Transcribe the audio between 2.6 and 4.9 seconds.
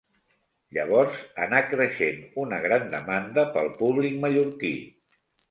gran demanda pel públic mallorquí.